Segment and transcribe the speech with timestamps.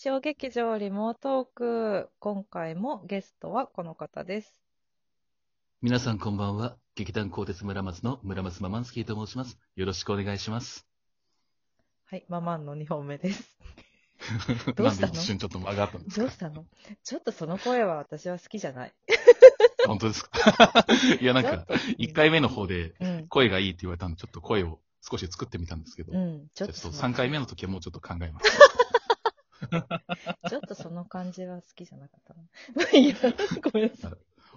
[0.00, 2.08] 小劇場リモートーク。
[2.20, 4.54] 今回もゲストはこの方です。
[5.82, 6.76] 皆さんこんばんは。
[6.94, 9.58] 劇団鋼鉄村松の村松ママンスキーと申します。
[9.74, 10.86] よろしくお願いします。
[12.04, 13.58] はい、ママンの2本目です。
[14.76, 15.08] どうしたの？
[15.08, 16.22] なんで一瞬ちょっと間があったんですか？
[16.22, 16.64] どうしたの？
[17.02, 18.92] ちょっとその声は私は好きじゃない。
[19.84, 20.86] 本当ですか？
[21.20, 23.26] いや、なんか、ちょっと1回目の方でうん。
[23.26, 26.48] 声がいいって言われたんで、ちょっと声を少し作ってみたんですけど、うん。
[26.54, 28.46] ちょっとちょっとその3回目の時はもうちょっと考えます。
[30.48, 32.90] ちょっとその感じは好きじゃなかったな。
[32.90, 33.14] いや、
[33.62, 34.12] ごめんなさい。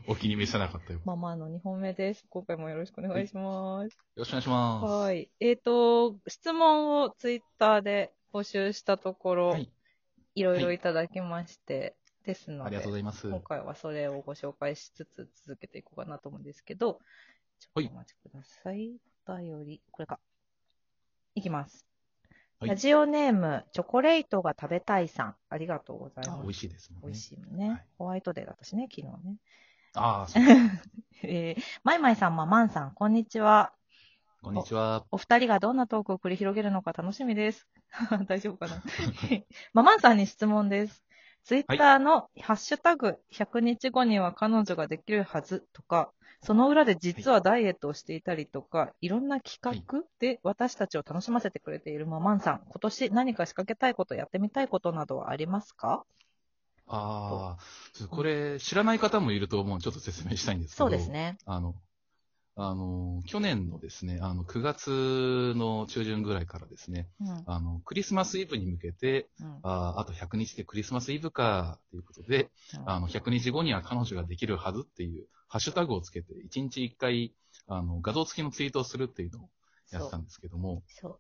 [0.08, 1.00] お気に召さなかったよ。
[1.00, 2.26] よママンの2本目です。
[2.30, 3.98] 今回もよろしくお願いします。
[4.16, 4.86] ろしくお願いします。
[4.86, 5.30] はい。
[5.40, 9.72] えっ、と、質問をツイッターで募集したところ、はい
[10.36, 13.30] い、ろいろいただきまして、ですので、ありがとうございます。
[13.30, 17.00] 今回はそれをご紹介しつつ続けていこうかなと思うんですけど、
[17.60, 18.98] ちょっとお待ちください。
[19.28, 20.20] お便り、これか。
[21.36, 21.91] いきます。
[22.62, 25.36] はいラジオネーム、チョコレートが食べたいさん。
[25.50, 26.60] ありがとうございあ美味ます。
[26.60, 27.08] しいですもんね。
[27.08, 29.36] 美味しいもんね、はいホワイトデーだったしね、昨日ね。
[29.96, 30.44] ああ、そう。
[31.24, 33.74] えー、マイマイさん、ママンさん、こんにちは。
[34.44, 35.06] こんにちは。
[35.12, 37.68] お二人がどんなトークを繰り広げるのか楽しみです。
[38.28, 38.84] 大丈夫かな？
[39.74, 41.04] ママンさんに質問です。
[41.44, 46.14] ツイッターのハッシュタグ100日後には彼女ができるはずとか、
[46.44, 56.04] その裏で実はダイエットをしていたりとか、いろんな企画で私たちを楽しませてくれているママンさん、今年何か仕掛けたいこと、やってみたいことなどはありますか？
[56.88, 59.72] ああ、これ知らない方もいると思う。
[59.72, 60.90] のでちょっと説明したいんですけど。
[60.90, 61.38] そうですね。
[61.46, 61.76] あの、
[62.58, 67.44] あの、去年のですね、あの、9月の中旬ぐらいからですね、うん。
[67.46, 69.60] あの、クリスマスイブに向けて、うん。
[69.64, 72.50] あああと100日でクリスマスイブか、ということで、
[72.86, 77.34] あの、100日後には彼女ができるはずっていう、ハッシュタグをつけて、1日1回、
[77.68, 79.50] あの、画像付きのツイートをするっていうのを
[79.92, 81.20] やってたんですけども、そう。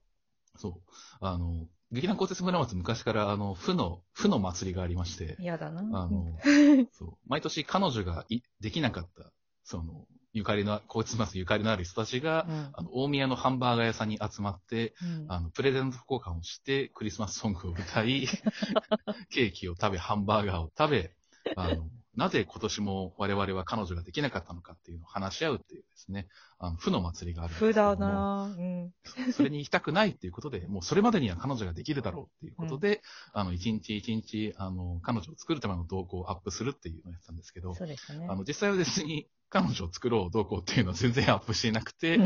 [0.57, 0.81] そう。
[1.19, 5.81] あの、劇団鋼鉄村松昔から、あの、負の、負の祭りがありまして、嫌だな。
[5.81, 6.39] あの、
[6.93, 9.33] そう、毎年彼女がいできなかった、
[9.65, 18.25] その、ゆかりの、コーツマスゆかりのある人たちが、うんあの、大宮のハンバーガー屋さんに集まって、うんあの、プレゼント交換をして、クリスマスソングを歌い、
[19.29, 21.13] ケーキを食べ、ハンバーガーを食べ、
[21.57, 26.27] あの、なぜ今年も我々は彼女ができなかったのかっていうのを話し合うっていうですね、
[26.59, 28.93] あの、負の祭りがあるんですけふどもだなうん。
[29.33, 33.01] それに行きたくないっていうことで、もうそれまでには彼女ができるだろうっていうことで、
[33.33, 38.27] あの、一日一日、あの、彼女を作るための動向をアップするっていうのをやってたんですけど、そうですね。
[38.29, 42.19] あの、実際は別に彼女を作ろう動向っていうのは全然アップしていなくて、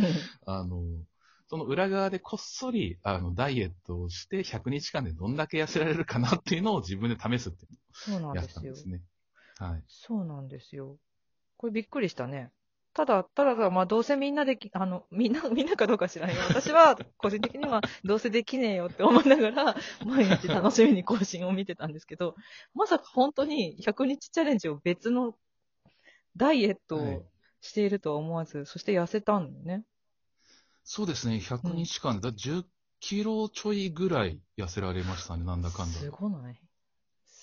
[0.45, 0.81] あの、
[1.47, 8.55] その裏側でこっそり、あの、ダイエットをして100日間でどんだけ痩せられるかなっていうのを自分で試すっていうそうなんのをやっですよ。
[8.55, 9.01] てたんですね。
[9.59, 9.83] はい。
[9.87, 10.97] そうなんですよ。
[11.57, 12.51] これびっくりしたね。
[12.93, 16.43] ただ、ただ、まあ、どうせみんなでき、あの、みんな、 みんなかどうか知らないよ。
[16.45, 22.35] 私は、個人的には、どうせできねえよって思いながら、 毎日楽しみに更新を見てたんですけど、
[22.73, 25.37] まさか本当に100日チャレンジを別の
[26.37, 27.25] ダイエットはいを
[27.61, 29.85] しているとは思わず、そして痩せたんだよね。
[30.85, 32.59] そうですね、100日間で、だ10
[33.01, 35.99] キロちょいぐらい痩せられましたね、なんだかんだ。
[35.99, 36.61] すごない？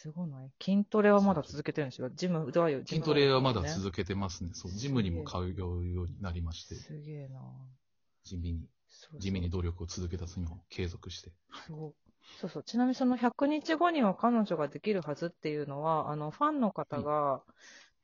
[0.02, 2.10] すごない筋トレはまだ続けてるんですよ。
[2.10, 4.50] ジム、だよ、ジム筋トレはまだね続けてますね。
[4.52, 7.40] そう、ジムにも通うようになりまして、すげえな。
[8.24, 9.20] 地味に、そうそう。
[9.20, 11.30] 地味に努力を続けた次も継続して。
[11.68, 11.94] そう。
[12.40, 12.62] そうそう。
[12.64, 17.42] ちなみにその100日後には彼女ができるはずっていうのは、あの、ファンの方が、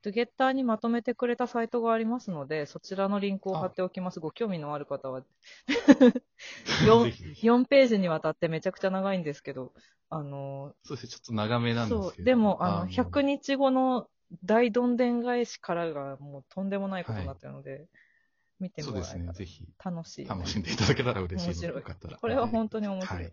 [0.01, 4.19] トゥゲッターにまとめてくれたサイトがありますので、そちらのリンクを貼っておきます。
[4.19, 5.23] ご興味のある方は。
[6.87, 7.47] よぜひぜひ。
[7.47, 9.73] 4ページにわたってめちゃくちゃ長いんですけど、
[10.09, 12.25] あの、そうですね、ちょっと長めなんですそう、けど。
[12.25, 14.07] でも、あの、100日後の
[14.45, 17.87] 大どんでん返しからがもうとんでもないことになってるので、
[18.59, 20.27] 見てもらえたらね、ぜひ楽しい。
[20.27, 21.83] 楽しんでいただけたら嬉しい面白い。
[22.21, 23.23] これは本当に面白い。
[23.23, 23.31] はい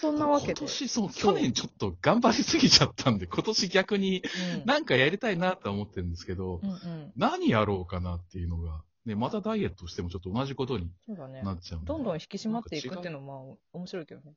[0.00, 0.52] そんなわけで。
[0.52, 4.22] 今年、そう、去年ちょっと頑張りすぎちゃったんで、今年逆に
[4.58, 7.12] うんなんかやりたいなとは思ってるんですけど、うんうん。
[7.16, 11.42] 何やろうかなっていうのが、ね、またダイエットしてもちょっと同じことにそうだね。
[11.42, 11.86] なっちゃうんで。
[11.86, 14.34] どんどん引き締まっていくっていうのも、まあ、面白いけどね。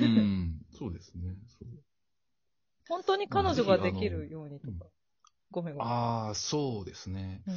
[0.00, 1.34] うん、そうですね。
[2.88, 4.86] 本当に彼女ができるようにとうんか。
[5.50, 5.92] ごめんごめん。
[5.92, 7.42] ああ、そうですね。
[7.46, 7.54] うん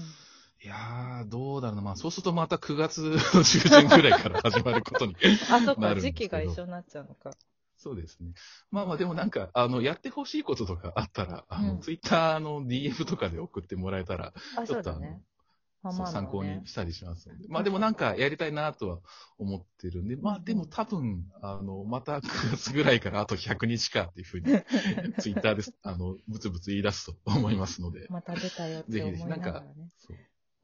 [0.64, 1.82] いやー、どうだろうな。
[1.82, 3.02] まあ、そうするとまた9月
[3.36, 5.16] の中旬ぐらいから始まることに。
[5.52, 7.32] あ、そっか、なるんですけど時期が一緒になっちゃうのか。
[7.78, 8.32] そうですね。
[8.72, 16.12] まあまあ、でもなんか、あの、やってほしいこととかあったら、あの、うんツイッターの DM とかで送ってもらえたら、あ、ちょっとあの、そうだね。
[16.12, 17.48] 参考ねにしたりしますので。
[17.48, 19.00] まあでもなんかやりたいなとは
[19.38, 24.46] 思ってるんで、まあでも多分、あの、また9月ぐらいからあと100日かっていうふうに、
[25.22, 29.90] ツイッターで、あの、ブツブツ言い出すと思いますので、また出たよってぜひ思いなぜひなんかがらね。
[29.98, 30.18] そう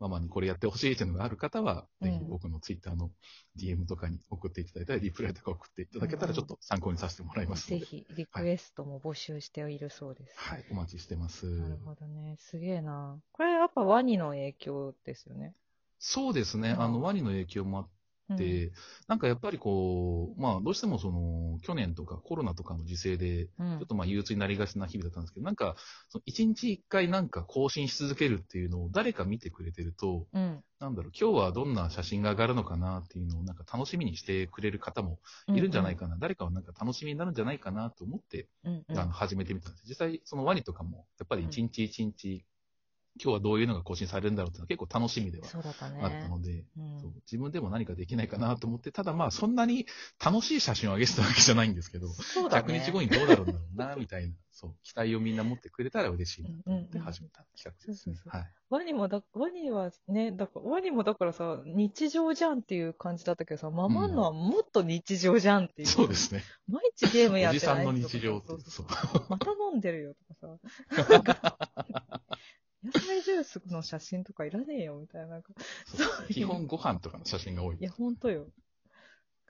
[0.03, 3.09] ママにこれやってほしいっていうのがある方は、うんぜひ僕のツイッターの
[3.57, 10.37] DM とかに送っていただいたり、リプライとか送っていただけたら、ちょっと参考にさせてもらいますので、ぜひ、リクエストも募集しているそうです。
[10.37, 11.45] はい、お待ちしてます。
[11.45, 12.35] なるほどね。
[12.37, 13.17] すげえな。
[13.31, 15.53] これやっぱワニの影響ですよね。
[15.99, 17.87] そうですね、うんあの、ワニの影響もあっ
[18.27, 18.71] て、うんで、
[19.07, 25.75] なんかやっぱりこう、まあどうしてもその、去年とかコロナとかの時勢で、うんちょっとまあ憂鬱になりがちな日々だったんですけど、なんか、
[26.09, 30.63] その一日一回なんか更新し続けるっていうのを誰か見てくれてると、うん。
[30.79, 38.99] なんだろう、今日はどんな写真が上がるのかなっていうのをなんか楽しみにしてくれる方もいるんじゃないかな、誰かはなんか楽しみになるんじゃないかなと思って、うんうん。
[38.99, 39.83] あの始めてみたんです。
[39.87, 42.43] 実際そのワニとかも、やっぱり一日一日、
[43.21, 45.47] 今日はどういうのが更新されるんだろうっていうのは結構楽しみでは。
[46.01, 46.93] あったので、うん
[47.31, 49.85] 自分でも何かできないかなと思って、ただまあそんなに
[50.23, 52.79] 楽しい写真を上げてたわけじゃないんですけど、100ね。
[52.79, 58.09] 日後にどうだろうな、みたいな、そう、期待をみんな持ってくれたら嬉しいなと思ってうんうんうん始めた企画です。
[58.69, 65.87] ワニもだ、ワニはね、だから、ワニもだからさ、日常じゃんっていう感じだったけどさ、ママンのはもっと日常じゃんっていう。
[65.87, 66.43] そうですね。
[66.67, 70.57] 毎日ゲームやっておじさんの日常ってそうそうそうまた飲んでるよとか
[70.89, 72.09] さ。
[72.83, 75.27] 野菜ジュースの写真とかいらねえよみたいな。
[75.27, 75.53] なんか
[75.85, 77.83] そう基本ご飯とかの写真が多いい。
[77.83, 78.47] や、ほんとよ。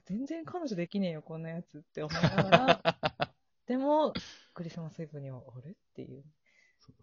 [0.06, 3.34] 全然彼女できねえよ、こんなやつって思いながら。
[3.68, 4.14] でも、
[4.54, 6.24] クリスマスイブには、あれっていう。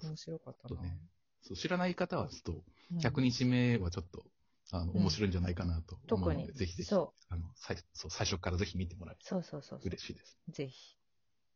[0.03, 0.83] 面白かったな。
[0.83, 0.99] ね
[1.43, 4.25] そう知らない方はちょっと、うん100日目はちょっと、
[4.73, 9.79] あの、うん面白いんじゃないかなと思うので、特にぜひぜひ、そうあの、最そう最初からぜひ見てもらえるそうそうそうそう。
[9.81, 10.39] と嬉しいです。
[10.51, 10.97] ぜひ、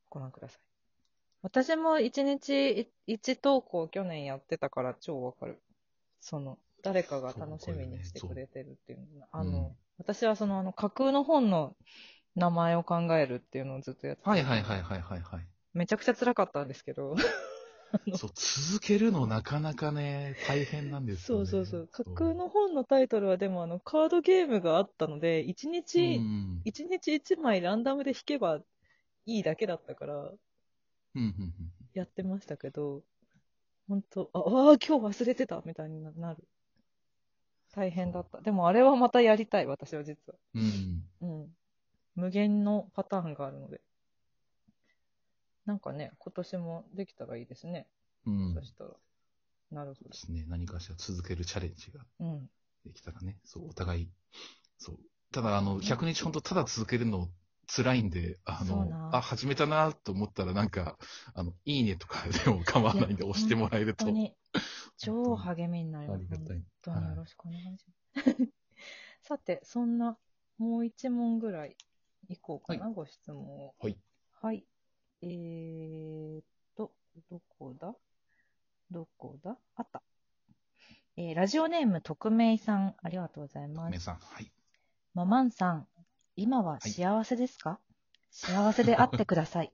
[0.08, 0.73] ご覧ください。
[1.44, 5.60] 私も一日一投稿去年やってたから超わかる。
[6.20, 11.76] その、誰かが楽しみにしてくれてるっていうのがあの、うん私はその、あの、架空の本の
[12.34, 15.46] 名前を考えるっていうのをずっとやっててはいはいはいはいはいはい。
[15.72, 17.14] めちゃくちゃ辛かったんですけど。
[18.16, 21.42] そう、続けるのなかなかね、大変なんですそよね。
[21.42, 21.88] うそうそう。
[21.88, 28.60] 架空の本のタイトルはでもあの、カードゲームがあったので、一う日、ん一日一枚ランダムで引けば
[29.26, 30.38] いいだけだったから、うんうんうん
[31.94, 33.02] やってましたけど、
[33.88, 36.44] 本当ああー、今日忘れてたみたいになる。
[37.74, 38.40] 大変だった。
[38.40, 40.34] でもあれはまたやりたい、私は実は。
[40.54, 41.02] うん。
[41.22, 41.48] うん。
[42.14, 43.80] 無限のパターンがあるので。
[45.66, 47.86] なんかね、今年もできたらいいですね。
[48.26, 48.54] うん。
[48.54, 48.90] そしたら。
[49.70, 50.44] なるほそうですね。
[50.48, 52.26] 何かしら続けるチャレンジがど。
[52.26, 52.50] うん。
[52.84, 54.10] できたらね、そう、お互い、
[54.78, 54.98] そう。
[55.32, 57.28] ただ、あの、100日ほんとただ続けるの
[57.66, 60.98] 辛いんで、あのあ、始めたなと思ったらなんか、
[61.34, 64.04] あの、いいねとかでも構わないんで押してもらえると。
[64.06, 64.36] 本当に、
[64.96, 66.18] 超励みになります。
[66.18, 66.56] ありがたい。
[66.56, 68.52] 本当によろしくお願いします。
[69.22, 70.18] さて、そんな、
[70.58, 71.76] もう一問ぐらい
[72.28, 73.74] いこうかな、ご質問を。
[73.78, 73.98] はい。
[74.42, 74.66] はい。
[75.22, 76.44] えーっ
[76.76, 76.94] と、
[77.30, 77.94] どこだ？
[78.90, 79.58] どこだ？
[79.76, 80.02] あった。
[81.16, 83.90] えーラジオネーム、匿名さん、ありがとうございます。
[83.90, 84.52] 皆さん、はい。
[85.14, 85.88] ママンさん、
[86.36, 87.78] 今は幸せですか、
[88.30, 89.72] 幸せであってください。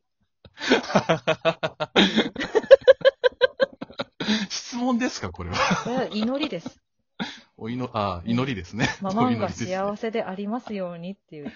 [4.50, 5.56] 質問ですか、これは？
[5.84, 6.80] これは祈りです。
[7.56, 8.88] お祈あ、祈りですね。
[9.00, 11.52] ママンが幸せでありますようにっていう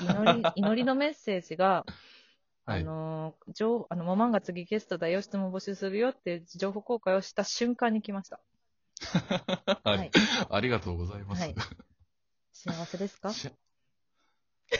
[0.00, 1.84] 祈り、祈りのメッセージが、
[2.66, 2.84] あはい。
[2.84, 8.40] のー、情あの、ママンが次ゲストだよ、質問募集するよっていう情報公開をした瞬間に来ました。
[9.84, 10.10] ははいい。
[10.50, 11.42] ありがとうございます。
[11.42, 11.54] はい
[12.56, 13.30] 幸せですか？
[13.30, 13.50] し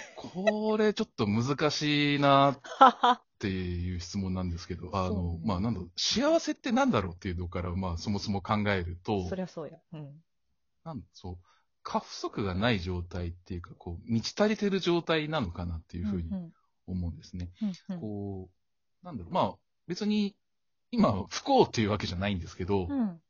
[0.16, 2.60] これちょっと難しいなっ。
[3.44, 9.78] ていう質問なんですけど、 あの、まあ、なんだろう、幸せってなんだろうっていうのから、まあ、そもそも考えるとそ、りゃそうや。
[9.92, 10.24] うん。
[10.84, 11.38] なんそう、
[11.82, 16.52] 過不足がない状態っていうか、こう、満ち足りてる状態なのかなっていうふうにん
[16.86, 17.50] 思うんですね。
[17.60, 18.50] うんうんこ
[19.02, 19.54] う、なんだろう、まあ、
[19.86, 20.36] 別に、
[20.90, 23.20] 今、不幸っていうわけじゃないんですけど、うん。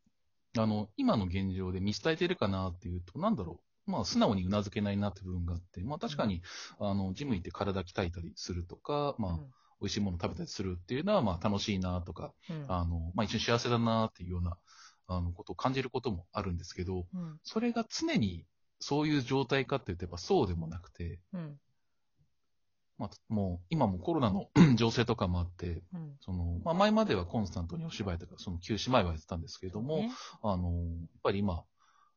[0.57, 3.74] あの、今の現状で満ち足りてるかなっていうと、なんだろう。
[3.87, 6.43] まあ、素直にうなずけないなって部分があって、まあ確かに、
[6.79, 9.39] あの、ジム行って体鍛えたりするとか、まあ、
[9.81, 12.65] 美味しいもの食べたりするっていうのは、まあ楽しいなとか、うん。
[12.69, 14.57] あの、まあ一緒に幸せだなっていうような、
[15.07, 17.39] あの、ことを感じることもあるんですけど、うん。
[17.43, 18.47] それが常に
[18.81, 21.59] そういう状態かって言ってやっぱそうでもなくて、うん。
[22.97, 26.17] まあ、もう、今もコロナの 情勢とかもあって、うん。
[26.21, 30.11] その、まあ前まではコンスタントにお芝居とか、その休止前はやってたんですけれども、ね
[30.43, 31.65] あの、やっぱり今、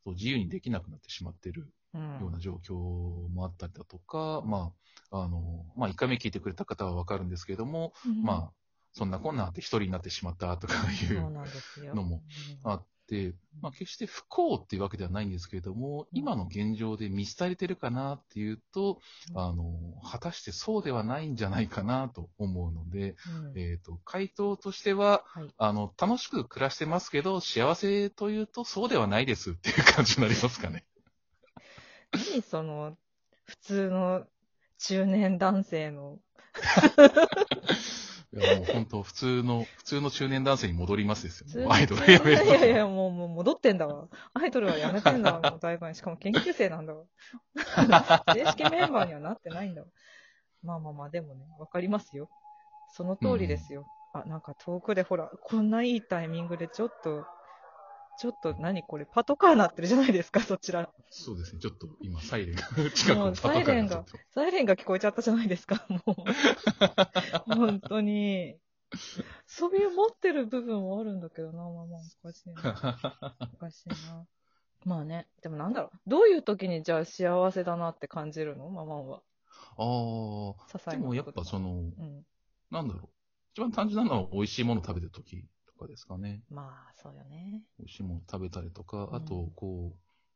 [0.07, 2.01] そう自由にできなくなってしまってるうん。
[2.19, 4.73] ような状況もあったりだとか、ま
[5.11, 8.53] あ、あの、まあ、1回目聞いてくれた方はわかるんですけれども、まあ、
[8.93, 11.17] そんなこんなあって一人になってしまったとかいそう。
[11.93, 12.59] のもうん。
[12.63, 12.96] あっで、
[13.61, 18.99] まあ決して不幸っていうわけではないんですけれども、今の現状で見捨てれてるかなっていうと、
[19.33, 19.39] うん。
[19.39, 23.15] あの、果たしてそうではないんじゃないかなと思うので、
[23.53, 23.59] うん。
[23.59, 25.49] えっ、と、回答としては、はい。
[25.57, 30.85] あの、楽しく暮らしてますけど、幸せというとそうではないですっていう感じになりますかね。
[32.11, 32.97] 何その、
[33.45, 34.25] 普通の
[34.79, 36.19] 中年男性の、
[38.33, 41.71] いやもう本当、普通の、普通の中年男性に戻りますですよ。
[41.71, 44.09] アイドルやめる いやいや、もう、もう戻ってんだわ。
[44.33, 45.93] アイドルはやめてんだわ、 もうだいぶ。
[45.93, 47.05] しかも研究生なんだわ。
[48.33, 49.87] 正式メンバーにはなってないんだわ。
[50.61, 52.29] まあまあまあ、でもね、わかりますよ。
[52.89, 53.85] その通りですよ。
[54.13, 57.25] あ、なんか遠くでほら、こんないいタイミングでちょっと、
[58.17, 60.89] ちょっと何これ、パトカーなってるじゃないですか、そちら。
[61.11, 61.61] そうですね。
[61.61, 66.15] ちょっと今、 サイレンが近くのパトカーサイレンがサイレンが聞こえちゃったじゃないですか、もう。
[67.55, 68.57] 本当に。
[69.45, 73.49] そういう持ってる部分はあるんだけどな、まあまあ、おかしいな。
[73.53, 74.25] おかしいな。
[74.85, 76.09] まあね、でもなんだろう。
[76.09, 78.69] どういう時にじゃあ幸せだなって感じるの？
[78.69, 79.21] ママンは。
[79.77, 80.53] あ
[80.87, 81.67] あ、でもやっぱその。
[81.67, 82.25] の、うん。
[82.71, 83.09] なんだろう。
[83.53, 86.43] 一番単純なのは美味しいもの食べてる時とかですかね。
[86.49, 87.63] まあ、そうよね。
[87.79, 89.95] 美味しいもの食べたりとか、うんあと、こ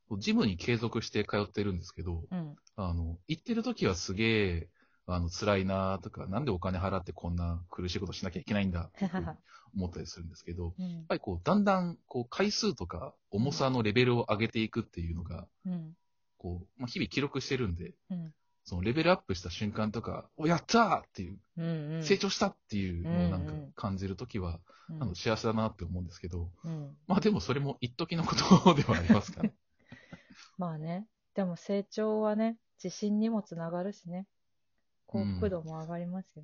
[0.09, 2.55] う、ジムに継続して通ってるんですけど、うん。
[2.75, 4.69] あの、行ってる時はすげえ、
[5.07, 8.91] あの、辛いなとか、なんでお金払ってこんな苦しいことしなきゃいけないんだ
[9.75, 11.05] 思ったりするんですけど、やっうん。
[11.07, 15.95] ぱりこう、だんだん、こう、回数とか重さのレベルを上げていくっていうのが、うん。
[16.37, 18.33] こう、まあ、日々記録してるんで、うん。
[18.63, 21.93] そのレベルアップした瞬間とか、お、やったーっていう、うん。
[21.95, 22.03] うん。
[22.03, 26.97] 成長したっていうのをなんかうんうん感じるときは、うんあの幸せだなって思うんですけど、うん。
[27.07, 29.49] まあでもそれも一時のことではありますから。
[30.57, 31.07] まあね。
[31.33, 34.27] でも成長はね、自信にもつながるしね。
[35.05, 36.43] 幸福度も上がりますよ。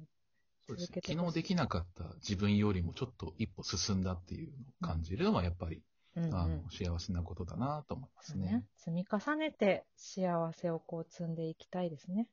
[0.68, 5.82] そうですね続けてほしい昨日できなかった自分よりもちょっと一歩進んだっていうのを感じるのはやっぱり、
[6.18, 6.36] うんうん。
[6.36, 8.66] あの幸せなことだなと思いますね。
[8.78, 12.28] 積み重ねて幸せをこう積んでいきたいですね。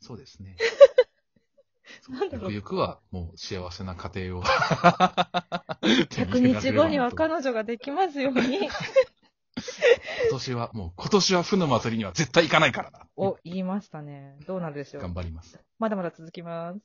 [0.00, 0.56] そうですね。
[2.32, 4.42] ゆくゆくはもう幸せな家庭を。
[5.82, 8.68] 100日後には今彼女ができますように。
[10.30, 13.06] 年はもう今年は負の祭りには絶対行かないからな。
[13.16, 14.38] を言いましたね。
[14.46, 15.02] どうなるでしょう。
[15.02, 15.58] 頑張ります。
[15.78, 16.80] まだまだ続きます。